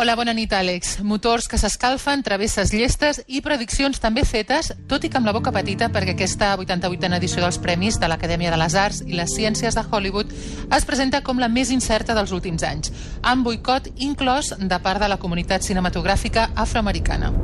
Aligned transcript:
Hola, 0.00 0.14
bona 0.16 0.32
nit, 0.32 0.48
Àlex. 0.56 0.94
Motors 1.04 1.44
que 1.44 1.58
s'escalfen, 1.60 2.22
travesses 2.24 2.70
llestes 2.72 3.18
i 3.28 3.42
prediccions 3.44 4.00
també 4.00 4.22
fetes, 4.24 4.70
tot 4.88 5.04
i 5.04 5.10
que 5.12 5.20
amb 5.20 5.28
la 5.28 5.34
boca 5.36 5.52
petita, 5.52 5.90
perquè 5.92 6.14
aquesta 6.14 6.54
88a 6.56 7.18
edició 7.18 7.44
dels 7.44 7.58
Premis 7.60 8.00
de 8.00 8.08
l'Acadèmia 8.08 8.48
de 8.48 8.62
les 8.62 8.78
Arts 8.80 9.02
i 9.04 9.12
les 9.12 9.36
Ciències 9.36 9.76
de 9.76 9.84
Hollywood 9.84 10.32
es 10.72 10.88
presenta 10.88 11.20
com 11.20 11.36
la 11.36 11.52
més 11.52 11.68
incerta 11.68 12.16
dels 12.16 12.32
últims 12.32 12.64
anys, 12.64 12.94
amb 13.20 13.44
boicot 13.44 13.92
inclòs 14.00 14.54
de 14.56 14.80
part 14.80 15.04
de 15.04 15.12
la 15.12 15.20
comunitat 15.20 15.68
cinematogràfica 15.68 16.48
afroamericana. 16.56 17.34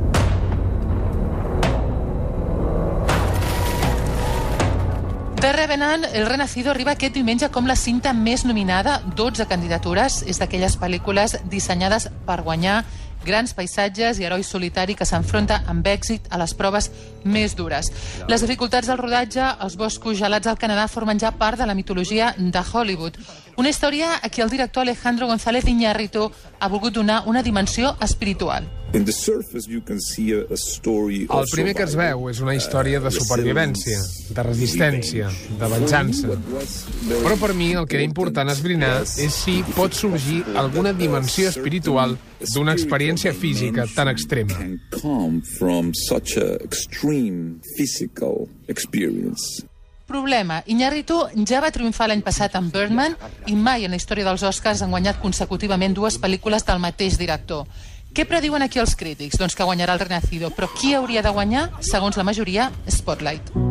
The 5.39 5.53
Revenant, 5.53 6.03
El 6.13 6.25
Renacido, 6.25 6.71
arriba 6.71 6.95
aquest 6.95 7.13
diumenge 7.13 7.51
com 7.53 7.67
la 7.69 7.75
cinta 7.77 8.09
més 8.17 8.41
nominada, 8.43 8.95
12 9.19 9.45
candidatures. 9.45 10.23
És 10.25 10.39
d'aquelles 10.41 10.79
pel·lícules 10.81 11.35
dissenyades 11.51 12.07
per 12.25 12.39
guanyar 12.41 12.79
grans 13.27 13.53
paisatges 13.53 14.17
i 14.17 14.25
heroi 14.25 14.41
solitari 14.41 14.95
que 14.97 15.05
s'enfronta 15.05 15.59
amb 15.69 15.85
èxit 15.85 16.25
a 16.33 16.39
les 16.41 16.55
proves 16.57 16.89
més 17.23 17.53
dures. 17.59 17.91
Les 18.31 18.41
dificultats 18.41 18.89
del 18.89 18.97
rodatge, 18.97 19.45
els 19.61 19.77
boscos 19.77 20.17
gelats 20.17 20.49
al 20.49 20.57
Canadà 20.57 20.87
formen 20.89 21.21
ja 21.21 21.29
part 21.29 21.61
de 21.61 21.69
la 21.69 21.77
mitologia 21.77 22.33
de 22.37 22.63
Hollywood. 22.73 23.21
Una 23.57 23.71
història 23.73 24.19
a 24.21 24.29
qui 24.29 24.43
el 24.43 24.51
director 24.53 24.83
Alejandro 24.83 25.25
González 25.25 25.65
Iñárritu 25.65 26.29
ha 26.59 26.67
volgut 26.69 26.93
donar 26.93 27.23
una 27.25 27.41
dimensió 27.41 27.97
espiritual. 27.99 28.69
El 28.93 29.03
primer 31.51 31.73
que 31.75 31.83
es 31.83 31.95
veu 31.97 32.29
és 32.29 32.39
una 32.39 32.53
història 32.53 33.01
de 33.01 33.11
supervivència, 33.11 33.97
de 34.29 34.43
resistència, 34.45 35.31
de 35.57 35.69
venjança. 35.73 36.37
Però 37.09 37.35
per 37.41 37.51
mi 37.57 37.71
el 37.73 37.89
que 37.89 37.97
era 37.97 38.05
important 38.05 38.53
esbrinar 38.53 39.01
és 39.01 39.33
si 39.41 39.63
pot 39.73 39.97
sorgir 39.97 40.43
alguna 40.53 40.93
dimensió 40.93 41.49
espiritual 41.49 42.13
d'una 42.53 42.77
experiència 42.77 43.33
física 43.33 43.89
tan 43.95 44.13
extrema. 44.13 44.53
Problema. 50.07 50.61
Iñárritu 50.65 51.19
ja 51.43 51.59
va 51.59 51.71
triomfar 51.75 52.07
l'any 52.07 52.23
passat 52.23 52.55
amb 52.55 52.71
Birdman 52.71 53.17
i 53.51 53.55
mai 53.59 53.83
en 53.83 53.91
la 53.91 53.99
història 53.99 54.25
dels 54.29 54.45
Oscars 54.47 54.81
han 54.81 54.95
guanyat 54.95 55.19
consecutivament 55.19 55.93
dues 55.93 56.15
pel·lícules 56.23 56.63
del 56.63 56.79
mateix 56.79 57.19
director. 57.19 57.67
Què 58.15 58.23
prediuen 58.25 58.63
aquí 58.63 58.79
els 58.79 58.95
crítics? 58.95 59.37
Doncs 59.37 59.53
que 59.53 59.67
guanyarà 59.67 59.93
el 59.93 60.05
Renacido. 60.07 60.49
Però 60.55 60.71
qui 60.79 60.95
hauria 60.95 61.21
de 61.21 61.35
guanyar? 61.35 61.69
Segons 61.83 62.17
la 62.17 62.25
majoria, 62.25 62.71
Spotlight. 62.87 63.66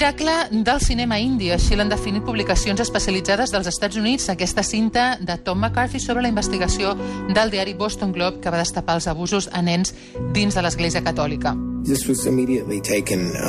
Miracle 0.00 0.32
del 0.50 0.80
cinema 0.80 1.18
indi, 1.20 1.50
així 1.52 1.76
l'han 1.76 1.90
definit 1.92 2.24
publicacions 2.24 2.80
especialitzades 2.80 3.52
dels 3.52 3.68
Estats 3.68 3.98
Units, 4.00 4.30
aquesta 4.32 4.64
cinta 4.64 5.18
de 5.20 5.36
Tom 5.44 5.60
McCarthy 5.60 6.00
sobre 6.00 6.22
la 6.24 6.32
investigació 6.32 6.94
del 7.28 7.52
diari 7.52 7.74
Boston 7.76 8.14
Globe 8.16 8.40
que 8.40 8.48
va 8.48 8.62
destapar 8.64 8.96
els 8.96 9.10
abusos 9.12 9.50
a 9.52 9.60
nens 9.60 9.92
dins 10.32 10.56
de 10.56 10.64
l'Església 10.64 11.04
Catòlica. 11.04 11.52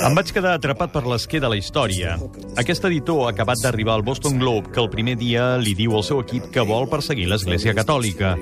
Em 0.07 0.15
vaig 0.15 0.31
quedar 0.31 0.53
atrapat 0.55 0.93
per 0.93 1.03
l'esquer 1.09 1.41
de 1.43 1.49
la 1.51 1.57
història. 1.59 2.15
Aquest 2.61 2.85
editor 2.87 3.25
ha 3.25 3.31
acabat 3.33 3.59
d'arribar 3.63 3.97
al 3.97 4.05
Boston 4.07 4.39
Globe 4.39 4.71
que 4.71 4.79
el 4.83 4.89
primer 4.93 5.17
dia 5.19 5.57
li 5.61 5.73
diu 5.77 5.95
al 5.97 6.05
seu 6.07 6.21
equip 6.23 6.47
que 6.53 6.65
vol 6.67 6.87
perseguir 6.91 7.27
l'Església 7.31 7.75
Catòlica. 7.77 8.35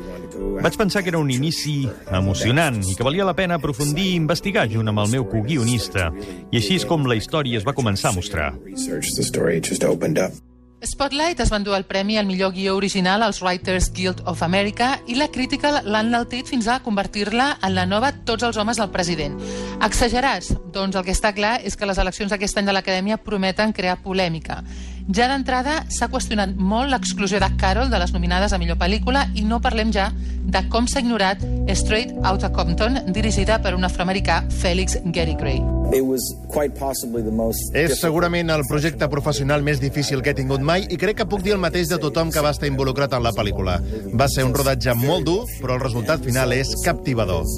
Vaig 0.59 0.77
pensar 0.77 1.03
que 1.03 1.13
era 1.13 1.21
un 1.21 1.31
inici 1.31 1.81
emocionant 2.11 2.81
i 2.85 2.95
que 2.95 3.07
valia 3.07 3.27
la 3.27 3.35
pena 3.37 3.57
aprofundir 3.57 4.11
i 4.11 4.19
investigar 4.19 4.67
junt 4.71 4.91
amb 4.91 5.05
el 5.05 5.15
meu 5.15 5.25
co-guionista. 5.29 6.11
I 6.51 6.61
així 6.61 6.77
és 6.81 6.85
com 6.89 7.09
la 7.09 7.17
història 7.19 7.57
es 7.61 7.67
va 7.67 7.77
començar 7.77 8.13
a 8.13 8.17
mostrar. 8.19 8.53
Spotlight 10.81 11.41
es 11.43 11.49
va 11.51 11.57
endur 11.59 11.73
el 11.75 11.83
premi 11.83 12.15
al 12.17 12.25
millor 12.25 12.53
guió 12.55 12.77
original 12.77 13.23
als 13.25 13.41
Writers 13.43 13.89
Guild 13.91 14.21
of 14.31 14.43
America 14.43 14.93
i 15.11 15.17
la 15.19 15.27
crítica 15.27 15.81
l'ha 15.83 15.99
enaltit 16.05 16.47
fins 16.47 16.69
a 16.71 16.77
convertir-la 16.85 17.49
en 17.67 17.75
la 17.75 17.83
nova 17.85 18.13
Tots 18.13 18.47
els 18.47 18.55
homes 18.55 18.79
del 18.79 18.87
president. 18.93 19.35
Exagerats? 19.83 20.53
Doncs 20.71 20.95
el 20.95 21.03
que 21.03 21.11
està 21.11 21.33
clar 21.35 21.57
és 21.67 21.75
que 21.75 21.89
les 21.89 21.99
eleccions 21.99 22.31
d'aquest 22.31 22.61
any 22.61 22.71
de 22.71 22.77
l'Acadèmia 22.77 23.19
prometen 23.19 23.75
crear 23.75 23.97
polèmica. 24.05 24.61
Ja 25.09 25.25
d'entrada 25.25 25.79
s'ha 25.89 26.05
qüestionat 26.13 26.51
molt 26.53 26.91
l'exclusió 26.93 27.39
de 27.41 27.47
Carol 27.57 27.89
de 27.89 27.97
les 27.97 28.11
nominades 28.13 28.53
a 28.53 28.59
millor 28.61 28.77
pel·lícula 28.77 29.23
i 29.33 29.41
no 29.41 29.57
parlem 29.57 29.89
ja 29.89 30.11
de 30.13 30.61
com 30.69 30.85
s'ha 30.85 31.01
ignorat 31.01 31.41
Straight 31.73 32.13
Outta 32.21 32.51
Compton, 32.53 32.99
dirigida 33.09 33.57
per 33.63 33.73
un 33.73 33.87
afroamericà, 33.87 34.43
Félix 34.61 34.99
Gary 35.05 35.33
Gray. 35.39 35.63
És 37.73 37.97
segurament 37.97 38.53
el 38.53 38.67
projecte 38.69 39.09
professional 39.09 39.65
més 39.65 39.81
difícil 39.81 40.21
que 40.21 40.35
he 40.35 40.37
tingut 40.37 40.61
mai 40.61 40.85
i 40.85 41.01
crec 41.01 41.23
que 41.23 41.29
puc 41.29 41.41
dir 41.41 41.57
el 41.57 41.63
mateix 41.63 41.89
de 41.89 41.97
tothom 41.97 42.29
que 42.29 42.45
va 42.45 42.53
estar 42.53 42.69
involucrat 42.69 43.17
en 43.17 43.25
la 43.25 43.33
pel·lícula. 43.33 43.79
Va 44.13 44.29
ser 44.29 44.45
un 44.45 44.53
rodatge 44.53 44.93
molt 44.93 45.25
dur, 45.25 45.41
però 45.57 45.79
el 45.79 45.85
resultat 45.87 46.21
final 46.21 46.53
és 46.53 46.75
captivador. 46.85 47.49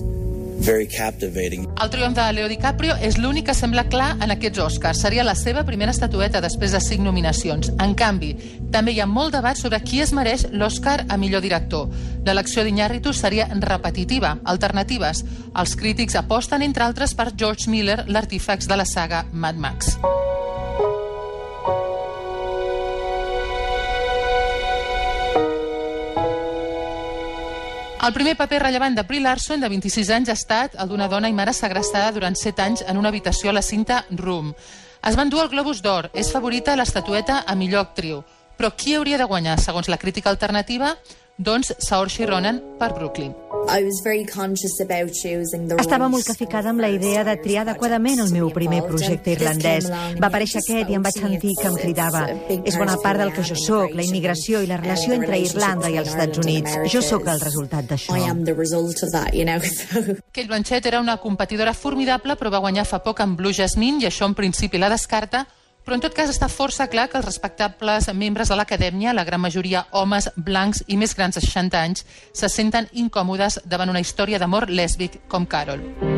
El 1.82 1.90
triomf 1.90 2.14
de 2.14 2.26
Leo 2.38 2.48
DiCaprio 2.50 2.94
és 3.02 3.16
l'únic 3.18 3.48
que 3.50 3.56
sembla 3.58 3.88
clar 3.90 4.12
en 4.22 4.30
aquests 4.36 4.62
Oscars. 4.62 5.00
Seria 5.02 5.26
la 5.26 5.34
seva 5.34 5.64
primera 5.66 5.94
estatueta 5.96 6.42
després 6.44 6.76
de 6.76 6.82
cinc 6.86 7.02
nominacions. 7.02 7.72
En 7.82 7.96
canvi, 7.98 8.36
també 8.74 8.94
hi 8.94 9.02
ha 9.02 9.10
molt 9.10 9.34
debat 9.34 9.58
sobre 9.58 9.82
qui 9.82 10.04
es 10.06 10.14
mereix 10.14 10.46
l'Oscar 10.54 11.00
a 11.10 11.18
millor 11.18 11.42
director. 11.42 11.90
L'elecció 12.28 12.62
d'Iñárritu 12.62 13.14
seria 13.14 13.50
repetitiva. 13.58 14.36
Alternatives. 14.46 15.26
Els 15.58 15.76
crítics 15.76 16.20
aposten, 16.22 16.62
entre 16.62 16.86
altres, 16.86 17.18
per 17.18 17.32
George 17.34 17.70
Miller, 17.72 18.04
l'artífex 18.08 18.70
de 18.70 18.78
la 18.78 18.86
saga 18.86 19.26
Mad 19.32 19.58
Max. 19.58 19.98
El 28.01 28.16
primer 28.16 28.31
paper 28.34 28.63
rellevant 28.63 28.95
de 28.97 29.03
Brie 29.06 29.22
Larson, 29.22 29.62
de 29.62 29.67
26 29.69 30.09
anys, 30.16 30.29
ha 30.31 30.34
estat 30.34 30.73
el 30.81 30.88
d'una 30.89 31.06
dona 31.06 31.29
i 31.29 31.35
mare 31.38 31.51
segrestada 31.53 32.09
durant 32.16 32.34
7 32.34 32.63
anys 32.63 32.81
en 32.89 32.97
una 32.97 33.12
habitació 33.13 33.51
a 33.51 33.53
la 33.53 33.62
cinta 33.62 34.00
Room. 34.09 34.56
Es 35.06 35.17
van 35.19 35.29
dur 35.29 35.44
el 35.44 35.51
Globus 35.51 35.84
d'Or. 35.85 36.07
És 36.17 36.31
favorita 36.34 36.73
l'estatueta 36.75 37.44
a 37.45 37.53
millor 37.53 37.85
actriu. 37.85 38.23
Però 38.57 38.72
qui 38.73 38.95
hauria 38.97 39.19
de 39.22 39.28
guanyar, 39.29 39.59
segons 39.62 39.85
la 39.85 40.00
crítica 40.01 40.34
alternativa? 40.34 40.95
Doncs 41.41 41.74
Saoirse 41.79 42.25
Ronan 42.28 42.62
per 42.78 42.94
Brooklyn. 42.94 43.34
Estava 45.81 46.07
molt 46.09 46.25
caficada 46.25 46.69
amb 46.69 46.81
la 46.81 46.90
idea 46.94 47.24
de 47.25 47.34
triar 47.41 47.63
adequadament 47.63 48.19
el 48.22 48.29
meu 48.34 48.50
primer 48.53 48.81
projecte 48.85 49.34
irlandès. 49.34 49.88
Va 50.22 50.30
aparèixer 50.30 50.62
aquest 50.62 50.90
i 50.90 50.97
em 50.97 51.06
vaig 51.06 51.18
sentir 51.18 51.53
que 51.57 51.68
em 51.69 51.78
cridava. 51.80 52.24
És 52.66 52.78
bona 52.78 52.97
part 53.01 53.22
del 53.22 53.31
que 53.34 53.46
jo 53.47 53.57
sóc, 53.57 53.96
la 53.97 54.06
immigració 54.06 54.62
i 54.62 54.69
la 54.69 54.78
relació 54.81 55.16
entre 55.18 55.40
Irlanda 55.41 55.90
i 55.90 55.97
els 56.01 56.12
Estats 56.13 56.41
Units. 56.44 56.78
Jo 56.94 57.01
sóc 57.06 57.25
el 57.34 57.41
resultat 57.41 57.90
d'això. 57.90 58.13
Kate 60.35 60.47
Blanchett 60.47 60.85
era 60.85 61.00
una 61.01 61.18
competidora 61.18 61.74
formidable, 61.74 62.38
però 62.38 62.53
va 62.53 62.62
guanyar 62.62 62.85
fa 62.85 63.01
poc 63.01 63.22
amb 63.25 63.38
Blue 63.40 63.53
Jasmine 63.53 64.01
i 64.03 64.09
això 64.09 64.30
en 64.30 64.38
principi 64.38 64.78
la 64.81 64.90
descarta, 64.94 65.46
però 65.86 65.97
en 65.97 66.03
tot 66.06 66.16
cas 66.18 66.30
està 66.30 66.50
força 66.52 66.88
clar 66.92 67.08
que 67.09 67.19
els 67.19 67.25
respectables 67.25 68.09
membres 68.14 68.50
de 68.50 68.59
l'acadèmia, 68.59 69.16
la 69.18 69.25
gran 69.28 69.42
majoria 69.42 69.86
homes 69.92 70.30
blancs 70.36 70.84
i 70.88 70.97
més 70.97 71.16
grans 71.18 71.36
de 71.36 71.44
60 71.44 71.81
anys, 71.81 72.06
se 72.34 72.50
senten 72.50 72.90
incòmodes 72.92 73.62
davant 73.66 73.90
una 73.90 74.03
història 74.03 74.40
d'amor 74.40 74.69
lèsbic 74.69 75.22
com 75.28 75.46
Carol. 75.46 76.11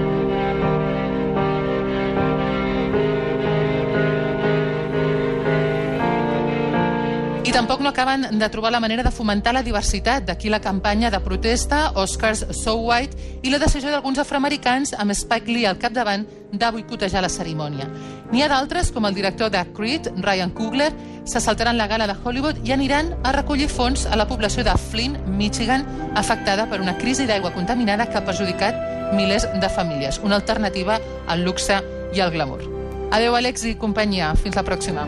I 7.44 7.52
tampoc 7.52 7.82
no 7.82 7.90
acaben 7.90 8.40
de 8.40 8.48
trobar 8.50 8.72
la 8.72 8.80
manera 8.80 9.04
de 9.04 9.12
fomentar 9.12 9.54
la 9.54 9.64
diversitat. 9.64 10.24
D'aquí 10.24 10.48
la 10.50 10.62
campanya 10.62 11.10
de 11.12 11.20
protesta 11.20 11.92
Oscars 12.00 12.46
So 12.56 12.76
White 12.76 13.42
i 13.44 13.52
la 13.52 13.60
decisió 13.60 13.92
d'alguns 13.92 14.22
afroamericans 14.24 14.94
amb 14.96 15.12
Spike 15.12 15.52
Lee 15.52 15.68
al 15.68 15.78
capdavant 15.78 16.24
de 16.54 16.70
boicotejar 16.72 17.22
la 17.22 17.30
cerimònia. 17.30 17.90
N'hi 18.32 18.46
ha 18.46 18.48
d'altres, 18.48 18.94
com 18.96 19.04
el 19.06 19.14
director 19.14 19.52
de 19.52 19.66
Creed, 19.76 20.08
Ryan 20.24 20.54
Coogler, 20.56 20.94
se 21.26 21.42
saltaran 21.42 21.78
la 21.78 21.88
gala 21.88 22.08
de 22.08 22.16
Hollywood 22.16 22.64
i 22.64 22.72
aniran 22.72 23.12
a 23.24 23.34
recollir 23.36 23.68
fons 23.68 24.06
a 24.06 24.16
la 24.16 24.28
població 24.28 24.64
de 24.64 24.78
Flint, 24.78 25.20
Michigan, 25.28 25.84
afectada 26.16 26.70
per 26.72 26.80
una 26.80 26.96
crisi 26.98 27.28
d'aigua 27.28 27.52
contaminada 27.52 28.08
que 28.08 28.18
ha 28.18 28.26
perjudicat 28.26 29.12
milers 29.14 29.50
de 29.52 29.70
famílies. 29.70 30.22
Una 30.24 30.40
alternativa 30.40 31.00
al 31.28 31.44
luxe 31.44 31.82
i 32.16 32.24
al 32.24 32.32
glamour. 32.32 32.64
Adeu, 33.12 33.36
Àlex 33.36 33.68
i 33.68 33.76
companyia. 33.76 34.32
Fins 34.40 34.56
la 34.56 34.64
pròxima. 34.64 35.06